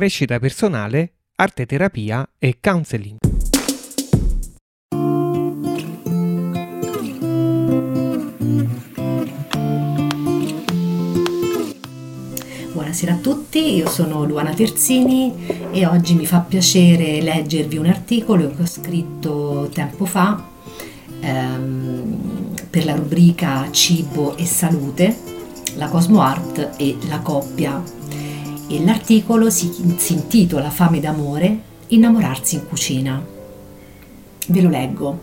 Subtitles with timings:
[0.00, 3.18] crescita personale, arte terapia e counseling.
[12.72, 18.50] Buonasera a tutti, io sono Luana Terzini e oggi mi fa piacere leggervi un articolo
[18.52, 20.48] che ho scritto tempo fa
[21.20, 25.14] ehm, per la rubrica Cibo e Salute,
[25.74, 27.98] la Cosmo Art e la coppia.
[28.78, 33.22] L'articolo si, si intitola Fame d'amore, innamorarsi in cucina.
[34.46, 35.20] Ve lo leggo.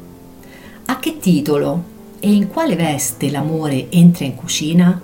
[0.86, 1.84] A che titolo
[2.20, 5.00] e in quale veste l'amore entra in cucina?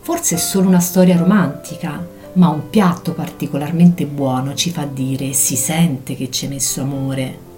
[0.00, 5.56] Forse è solo una storia romantica, ma un piatto particolarmente buono ci fa dire si
[5.56, 7.48] sente che ci è messo amore.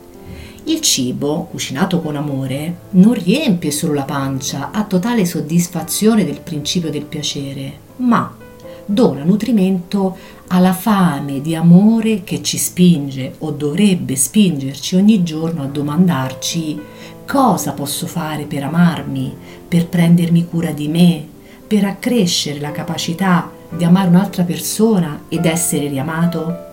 [0.64, 6.90] Il cibo, cucinato con amore, non riempie solo la pancia a totale soddisfazione del principio
[6.90, 8.36] del piacere, ma
[8.84, 10.16] dona nutrimento
[10.48, 16.80] alla fame di amore che ci spinge o dovrebbe spingerci ogni giorno a domandarci
[17.26, 19.34] cosa posso fare per amarmi,
[19.66, 21.26] per prendermi cura di me,
[21.66, 26.70] per accrescere la capacità di amare un'altra persona ed essere riamato?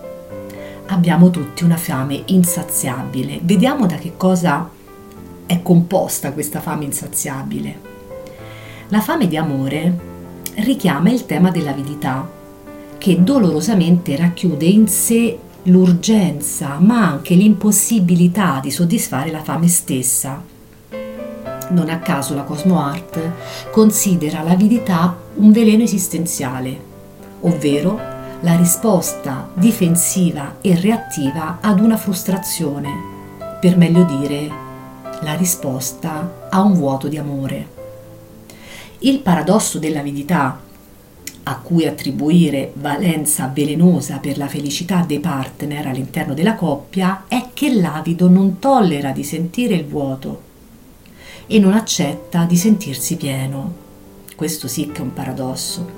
[0.86, 3.40] Abbiamo tutti una fame insaziabile.
[3.42, 4.68] Vediamo da che cosa
[5.46, 7.88] è composta questa fame insaziabile.
[8.88, 10.09] La fame di amore
[10.56, 12.28] richiama il tema dell'avidità,
[12.98, 20.50] che dolorosamente racchiude in sé l'urgenza, ma anche l'impossibilità di soddisfare la fame stessa
[21.70, 23.18] non a caso la Cosmo Art
[23.70, 26.88] considera l'avidità un veleno esistenziale,
[27.40, 27.98] ovvero
[28.40, 32.90] la risposta difensiva e reattiva ad una frustrazione,
[33.60, 34.50] per meglio dire
[35.22, 37.79] la risposta a un vuoto di amore.
[39.02, 40.60] Il paradosso dell'avidità,
[41.44, 47.72] a cui attribuire valenza velenosa per la felicità dei partner all'interno della coppia, è che
[47.72, 50.42] l'avido non tollera di sentire il vuoto
[51.46, 53.72] e non accetta di sentirsi pieno.
[54.36, 55.90] Questo sì che è un paradosso.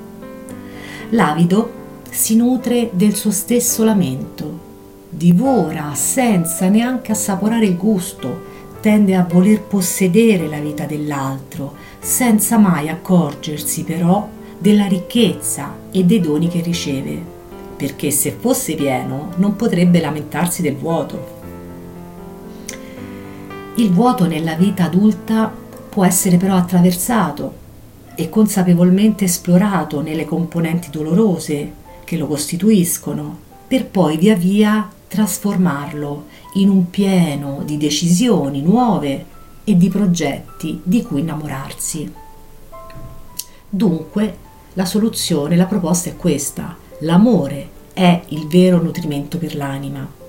[1.10, 1.72] L'avido
[2.08, 4.60] si nutre del suo stesso lamento,
[5.08, 8.50] divora senza neanche assaporare il gusto,
[8.82, 14.28] tende a voler possedere la vita dell'altro, senza mai accorgersi però
[14.58, 17.16] della ricchezza e dei doni che riceve,
[17.76, 21.40] perché se fosse pieno non potrebbe lamentarsi del vuoto.
[23.76, 25.50] Il vuoto nella vita adulta
[25.88, 27.54] può essere però attraversato
[28.16, 31.72] e consapevolmente esplorato nelle componenti dolorose
[32.02, 33.38] che lo costituiscono,
[33.68, 36.24] per poi via via trasformarlo
[36.54, 39.26] in un pieno di decisioni nuove
[39.62, 42.10] e di progetti di cui innamorarsi.
[43.68, 44.38] Dunque,
[44.72, 46.74] la soluzione, la proposta è questa.
[47.00, 50.20] L'amore è il vero nutrimento per l'anima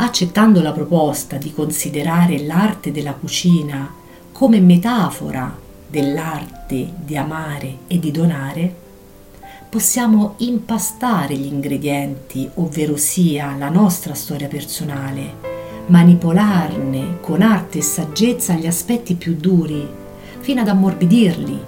[0.00, 3.92] accettando la proposta di considerare l'arte della cucina
[4.30, 5.56] come metafora
[5.88, 8.86] dell'arte di amare e di donare,
[9.68, 15.46] possiamo impastare gli ingredienti, ovvero sia la nostra storia personale,
[15.86, 19.86] manipolarne con arte e saggezza gli aspetti più duri,
[20.40, 21.60] fino ad ammorbidirli,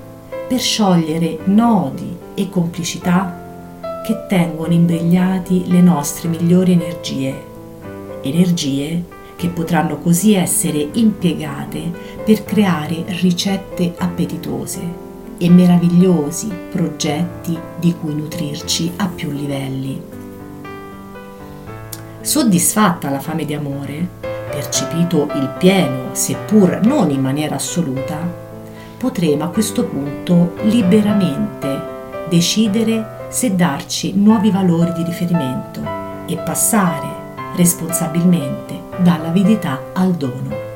[0.49, 7.49] per sciogliere nodi e complicità che tengono imbrigliati le nostre migliori energie.
[8.23, 9.05] Energie
[9.37, 11.93] che potranno così essere impiegate
[12.25, 15.09] per creare ricette appetitose
[15.43, 19.99] e meravigliosi progetti di cui nutrirci a più livelli.
[22.21, 28.19] Soddisfatta la fame di amore, percepito il pieno, seppur non in maniera assoluta,
[28.99, 35.81] potremo a questo punto liberamente decidere se darci nuovi valori di riferimento
[36.27, 37.09] e passare
[37.57, 40.69] responsabilmente dall'avidità al dono.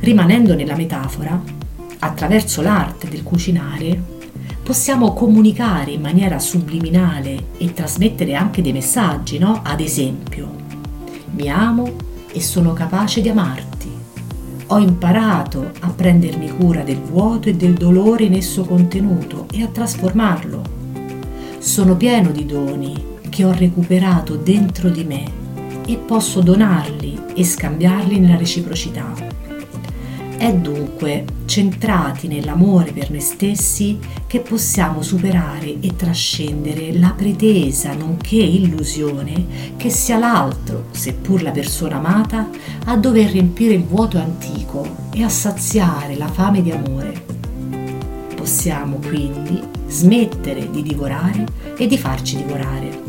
[0.00, 1.57] Rimanendo nella metafora,
[2.00, 4.16] attraverso l'arte del cucinare,
[4.62, 9.60] possiamo comunicare in maniera subliminale e trasmettere anche dei messaggi, no?
[9.64, 10.50] Ad esempio,
[11.30, 11.90] mi amo
[12.32, 13.90] e sono capace di amarti.
[14.66, 19.68] Ho imparato a prendermi cura del vuoto e del dolore in esso contenuto e a
[19.68, 20.62] trasformarlo.
[21.58, 25.24] Sono pieno di doni che ho recuperato dentro di me
[25.86, 29.27] e posso donarli e scambiarli nella reciprocità.
[30.38, 33.98] È dunque centrati nell'amore per noi stessi
[34.28, 41.96] che possiamo superare e trascendere la pretesa nonché illusione che sia l'altro, seppur la persona
[41.96, 42.48] amata,
[42.84, 47.20] a dover riempire il vuoto antico e a saziare la fame di amore.
[48.36, 51.46] Possiamo quindi smettere di divorare
[51.76, 53.02] e di farci divorare.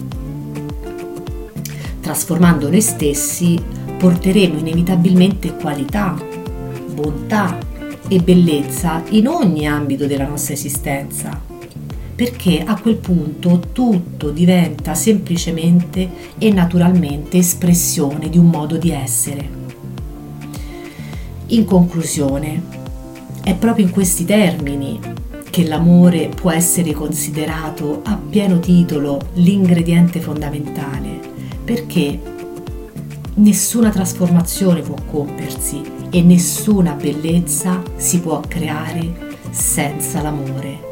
[2.02, 3.62] Trasformando noi stessi
[4.00, 6.38] porteremo inevitabilmente qualità,
[7.00, 7.58] bontà
[8.08, 11.40] e bellezza in ogni ambito della nostra esistenza,
[12.16, 19.58] perché a quel punto tutto diventa semplicemente e naturalmente espressione di un modo di essere.
[21.48, 22.78] In conclusione,
[23.42, 25.00] è proprio in questi termini
[25.50, 31.20] che l'amore può essere considerato a pieno titolo l'ingrediente fondamentale,
[31.64, 32.20] perché
[33.40, 40.88] nessuna trasformazione può compiersi e nessuna bellezza si può creare senza l'amore.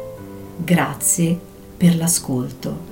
[0.56, 1.38] Grazie
[1.76, 2.87] per l'ascolto.